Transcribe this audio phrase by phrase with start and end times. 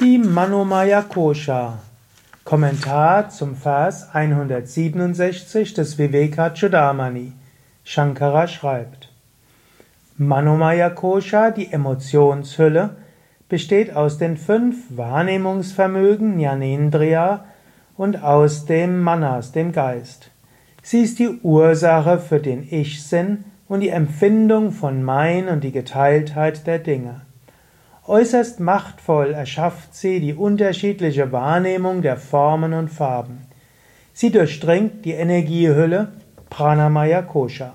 [0.00, 1.80] Die Manomaya Kosha.
[2.44, 7.32] Kommentar zum Vers 167 des Vivekachudamani.
[7.82, 9.12] Shankara schreibt:
[10.16, 12.90] Manomaya Kosha, die Emotionshülle,
[13.48, 17.44] besteht aus den fünf Wahrnehmungsvermögen Jnanendriya
[17.96, 20.30] und aus dem Manas, dem Geist.
[20.80, 26.68] Sie ist die Ursache für den Ich-Sinn und die Empfindung von Mein und die Geteiltheit
[26.68, 27.22] der Dinge.
[28.08, 33.46] Äußerst machtvoll erschafft sie die unterschiedliche Wahrnehmung der Formen und Farben.
[34.14, 36.08] Sie durchdringt die Energiehülle
[36.48, 37.74] Pranamaya Kosha.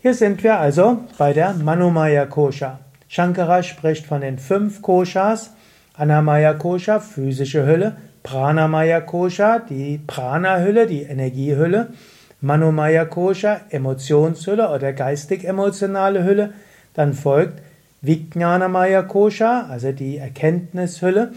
[0.00, 2.80] Hier sind wir also bei der Manomaya Kosha.
[3.06, 5.50] Shankara spricht von den fünf Koshas,
[5.92, 11.92] Anamaya Kosha, physische Hülle, Pranamaya Kosha, die Prana-Hülle, die Energiehülle,
[12.40, 16.54] Manomaya Kosha, Emotionshülle oder geistig-emotionale Hülle,
[16.94, 17.60] dann folgt
[18.02, 21.32] Vijnanamaya Kosha, also die Erkenntnishülle,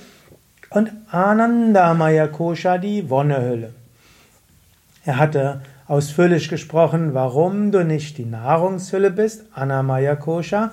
[0.71, 3.71] und Anandamaya Kosha, die Wonnehülle.
[5.05, 10.71] Er hatte ausführlich gesprochen, warum du nicht die Nahrungshülle bist, Anamaya Kosha.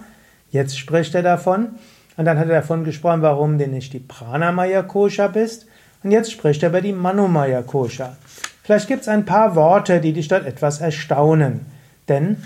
[0.50, 1.68] Jetzt spricht er davon.
[2.16, 5.66] Und dann hat er davon gesprochen, warum du nicht die Pranamaya Kosha bist.
[6.02, 8.16] Und jetzt spricht er über die Manomaya Kosha.
[8.62, 11.66] Vielleicht gibt es ein paar Worte, die dich dort etwas erstaunen.
[12.08, 12.36] Denn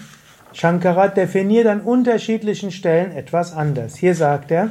[0.53, 3.97] Shankara definiert an unterschiedlichen Stellen etwas anders.
[3.97, 4.71] Hier sagt er,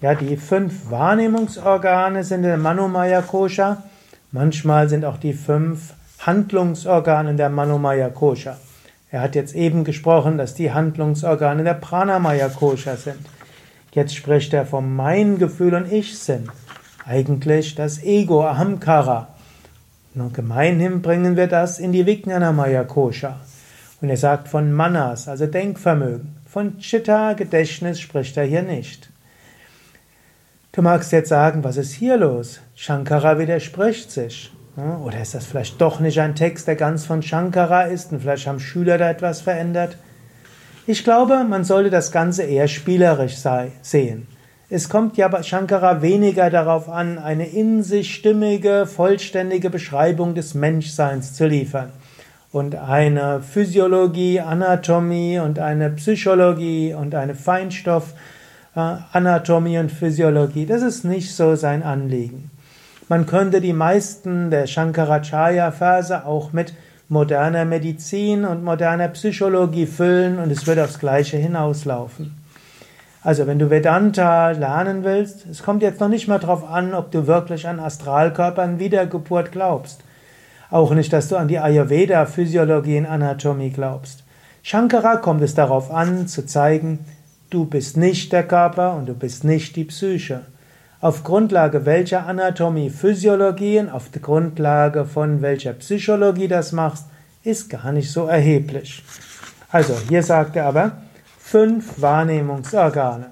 [0.00, 3.82] ja, die fünf Wahrnehmungsorgane sind in der Manomaya Kosha.
[4.32, 8.56] Manchmal sind auch die fünf Handlungsorgane in der Manomaya Kosha.
[9.10, 13.24] Er hat jetzt eben gesprochen, dass die Handlungsorgane der Pranamaya Kosha sind.
[13.92, 16.50] Jetzt spricht er vom Mein-Gefühl und Ich-Sinn.
[17.06, 19.28] Eigentlich das Ego, Ahamkara.
[20.16, 23.36] Und gemeinhin bringen wir das in die Vijnanamaya Kosha.
[24.04, 26.36] Und er sagt von Manas, also Denkvermögen.
[26.46, 29.08] Von Chitta, Gedächtnis, spricht er hier nicht.
[30.72, 32.60] Du magst jetzt sagen, was ist hier los?
[32.74, 34.52] Shankara widerspricht sich.
[34.76, 38.46] Oder ist das vielleicht doch nicht ein Text, der ganz von Shankara ist und vielleicht
[38.46, 39.96] haben Schüler da etwas verändert?
[40.86, 43.36] Ich glaube, man sollte das Ganze eher spielerisch
[43.80, 44.26] sehen.
[44.68, 50.52] Es kommt ja bei Shankara weniger darauf an, eine in sich stimmige, vollständige Beschreibung des
[50.52, 51.90] Menschseins zu liefern
[52.54, 58.14] und eine Physiologie, Anatomie und eine Psychologie und eine Feinstoff
[58.74, 60.64] Anatomie und Physiologie.
[60.64, 62.52] Das ist nicht so sein Anliegen.
[63.08, 66.74] Man könnte die meisten der Shankaracharya-Verse auch mit
[67.08, 72.36] moderner Medizin und moderner Psychologie füllen und es würde aufs Gleiche hinauslaufen.
[73.22, 77.10] Also wenn du Vedanta lernen willst, es kommt jetzt noch nicht mal darauf an, ob
[77.10, 80.04] du wirklich an Astralkörper, an Wiedergeburt glaubst.
[80.74, 84.24] Auch nicht, dass du an die Ayurveda, Physiologie und Anatomie glaubst.
[84.64, 86.98] Shankara kommt es darauf an, zu zeigen,
[87.48, 90.40] du bist nicht der Körper und du bist nicht die Psyche.
[91.00, 97.04] Auf Grundlage welcher Anatomie, Physiologie und auf der Grundlage von welcher Psychologie das machst,
[97.44, 99.04] ist gar nicht so erheblich.
[99.70, 101.02] Also, hier sagt er aber,
[101.38, 103.26] fünf Wahrnehmungsorgane.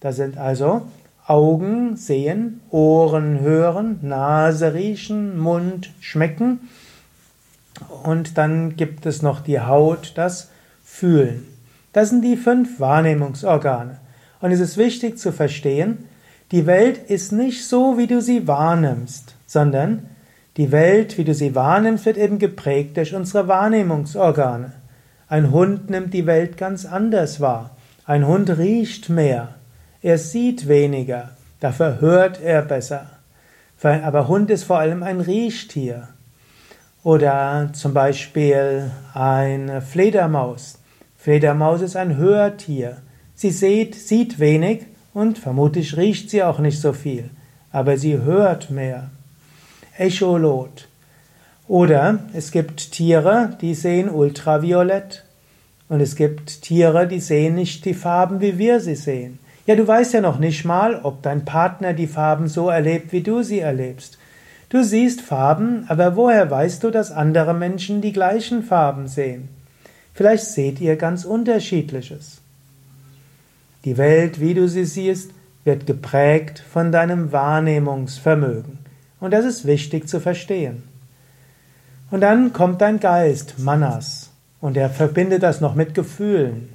[0.00, 0.82] Das sind also
[1.28, 6.58] Augen sehen, Ohren hören, Nase riechen, Mund schmecken,
[8.02, 10.50] und dann gibt es noch die Haut, das
[10.84, 11.46] Fühlen.
[11.92, 13.98] Das sind die fünf Wahrnehmungsorgane.
[14.40, 16.04] Und es ist wichtig zu verstehen,
[16.50, 20.08] die Welt ist nicht so, wie du sie wahrnimmst, sondern
[20.56, 24.72] die Welt, wie du sie wahrnimmst, wird eben geprägt durch unsere Wahrnehmungsorgane.
[25.28, 27.76] Ein Hund nimmt die Welt ganz anders wahr.
[28.06, 29.54] Ein Hund riecht mehr.
[30.00, 31.32] Er sieht weniger.
[31.60, 33.06] Dafür hört er besser.
[33.82, 36.08] Aber Hund ist vor allem ein Riechtier.
[37.08, 40.78] Oder zum Beispiel eine Fledermaus.
[41.16, 42.98] Fledermaus ist ein Hörtier.
[43.34, 47.30] Sie sieht, sieht wenig und vermutlich riecht sie auch nicht so viel,
[47.72, 49.08] aber sie hört mehr.
[49.96, 50.86] Echolot.
[51.66, 55.24] Oder es gibt Tiere, die sehen ultraviolett.
[55.88, 59.38] Und es gibt Tiere, die sehen nicht die Farben, wie wir sie sehen.
[59.64, 63.22] Ja, du weißt ja noch nicht mal, ob dein Partner die Farben so erlebt, wie
[63.22, 64.18] du sie erlebst.
[64.68, 69.48] Du siehst Farben, aber woher weißt du, dass andere Menschen die gleichen Farben sehen?
[70.12, 72.42] Vielleicht seht ihr ganz unterschiedliches.
[73.84, 75.30] Die Welt, wie du sie siehst,
[75.64, 78.78] wird geprägt von deinem Wahrnehmungsvermögen.
[79.20, 80.84] Und das ist wichtig zu verstehen.
[82.10, 84.30] Und dann kommt dein Geist, Manas,
[84.60, 86.68] und er verbindet das noch mit Gefühlen.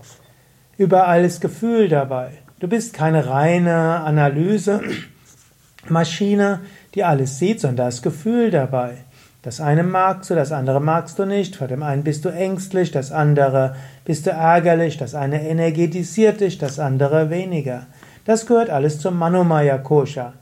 [0.78, 2.32] Überall ist Gefühl dabei.
[2.60, 6.60] Du bist keine reine Analysemaschine,
[6.96, 8.98] die alles sieht, sondern da ist Gefühl dabei.
[9.42, 11.58] Das eine magst du, das andere magst du nicht.
[11.58, 13.76] Vor dem einen bist du ängstlich, das andere
[14.06, 17.88] bist du ärgerlich, das eine energetisiert dich, das andere weniger.
[18.26, 20.34] Das gehört alles zum Manomaya Kosha,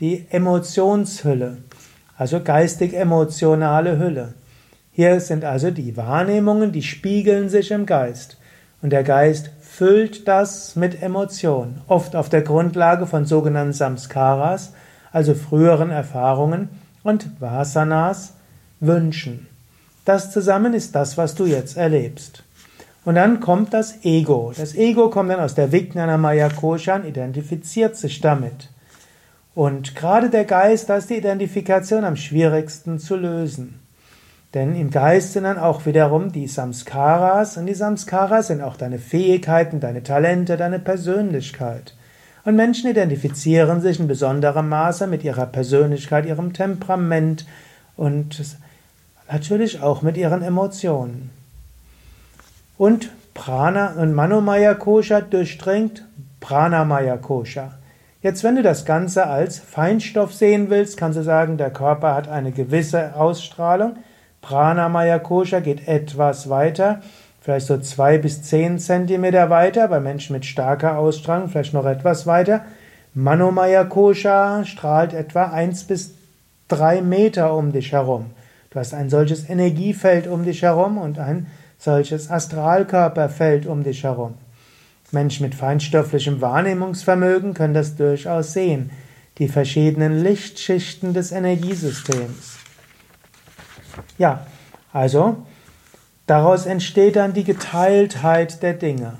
[0.00, 1.58] die Emotionshülle,
[2.16, 4.34] also geistig-emotionale Hülle.
[4.90, 8.38] Hier sind also die Wahrnehmungen, die spiegeln sich im Geist.
[8.82, 14.72] Und der Geist füllt das mit Emotionen, oft auf der Grundlage von sogenannten Samskaras,
[15.12, 16.68] also früheren Erfahrungen,
[17.02, 18.34] und Vasanas,
[18.80, 19.46] Wünschen.
[20.04, 22.44] Das zusammen ist das, was du jetzt erlebst.
[23.04, 24.52] Und dann kommt das Ego.
[24.56, 28.70] Das Ego kommt dann aus der Vijnana Maya Kosha und identifiziert sich damit.
[29.54, 33.80] Und gerade der Geist, da ist die Identifikation am schwierigsten zu lösen.
[34.54, 38.98] Denn im Geist sind dann auch wiederum die Samskaras und die Samskaras sind auch deine
[38.98, 41.94] Fähigkeiten, deine Talente, deine Persönlichkeit.
[42.44, 47.46] Und Menschen identifizieren sich in besonderem Maße mit ihrer Persönlichkeit, ihrem Temperament
[47.96, 48.42] und
[49.30, 51.30] natürlich auch mit ihren Emotionen.
[52.78, 56.04] Und Prana und Manomaya Kosha durchdringt
[56.40, 57.72] Pranamaya Kosha.
[58.22, 62.28] Jetzt, wenn du das Ganze als Feinstoff sehen willst, kannst du sagen, der Körper hat
[62.28, 63.96] eine gewisse Ausstrahlung.
[64.42, 67.00] Pranamaya Kosha geht etwas weiter,
[67.48, 72.26] vielleicht so zwei bis zehn Zentimeter weiter, bei Menschen mit starker Ausstrahlung vielleicht noch etwas
[72.26, 72.66] weiter.
[73.14, 76.12] Manomaya Kosha strahlt etwa eins bis
[76.68, 78.26] drei Meter um dich herum.
[78.68, 81.46] Du hast ein solches Energiefeld um dich herum und ein
[81.78, 84.34] solches Astralkörperfeld um dich herum.
[85.10, 88.90] Menschen mit feinstofflichem Wahrnehmungsvermögen können das durchaus sehen,
[89.38, 92.58] die verschiedenen Lichtschichten des Energiesystems.
[94.18, 94.46] Ja,
[94.92, 95.46] also
[96.28, 99.14] daraus entsteht dann die Geteiltheit der Dinge.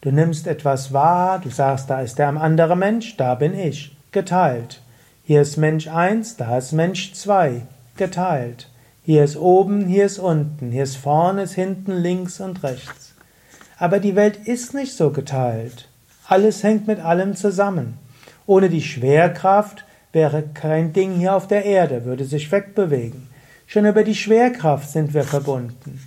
[0.00, 4.80] Du nimmst etwas wahr, du sagst, da ist der andere Mensch, da bin ich, geteilt.
[5.24, 7.62] Hier ist Mensch 1, da ist Mensch 2,
[7.96, 8.70] geteilt.
[9.02, 13.14] Hier ist oben, hier ist unten, hier ist vorne, ist hinten, links und rechts.
[13.78, 15.88] Aber die Welt ist nicht so geteilt.
[16.28, 17.98] Alles hängt mit allem zusammen.
[18.46, 23.28] Ohne die Schwerkraft wäre kein Ding hier auf der Erde, würde sich wegbewegen.
[23.66, 26.00] Schon über die Schwerkraft sind wir verbunden.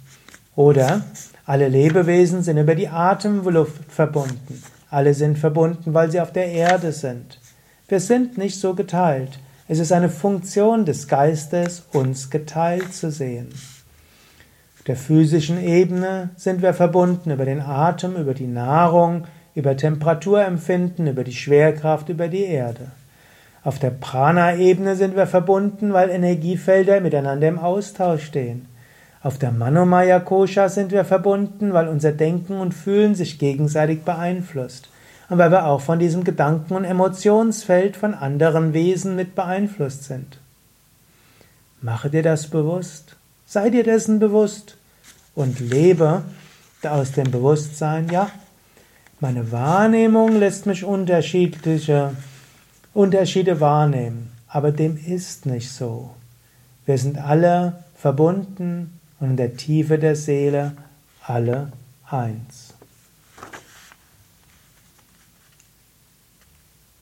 [0.55, 1.01] Oder
[1.45, 4.63] alle Lebewesen sind über die Atemluft verbunden.
[4.89, 7.39] Alle sind verbunden, weil sie auf der Erde sind.
[7.87, 9.39] Wir sind nicht so geteilt.
[9.67, 13.49] Es ist eine Funktion des Geistes, uns geteilt zu sehen.
[13.51, 21.07] Auf der physischen Ebene sind wir verbunden über den Atem, über die Nahrung, über Temperaturempfinden,
[21.07, 22.91] über die Schwerkraft, über die Erde.
[23.63, 28.68] Auf der Prana-Ebene sind wir verbunden, weil Energiefelder miteinander im Austausch stehen.
[29.21, 34.89] Auf der Manomaya Kosha sind wir verbunden, weil unser Denken und Fühlen sich gegenseitig beeinflusst
[35.29, 40.37] und weil wir auch von diesem Gedanken- und Emotionsfeld von anderen Wesen mit beeinflusst sind.
[41.81, 44.77] Mache dir das bewusst, sei dir dessen bewusst
[45.35, 46.23] und lebe
[46.83, 48.29] aus dem Bewusstsein, ja,
[49.19, 52.11] meine Wahrnehmung lässt mich unterschiedliche
[52.93, 56.11] Unterschiede wahrnehmen, aber dem ist nicht so.
[56.85, 60.73] Wir sind alle verbunden und in der Tiefe der Seele
[61.25, 61.71] alle
[62.05, 62.68] eins.